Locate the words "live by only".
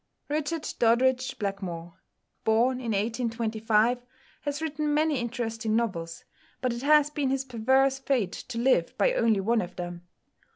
8.57-9.41